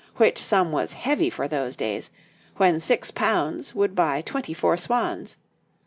[0.15, 2.09] which sum was heavy for those days,
[2.57, 5.37] when £6 would buy twenty four swans.